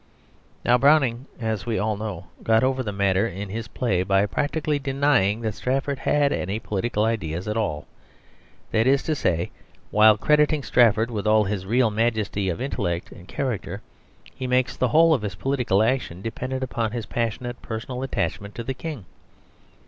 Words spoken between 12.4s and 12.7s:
of